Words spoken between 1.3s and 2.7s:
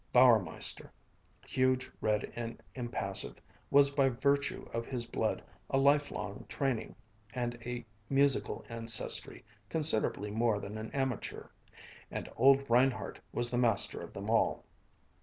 huge, red, and